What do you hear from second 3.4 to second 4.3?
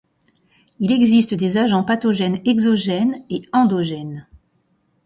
endogènes.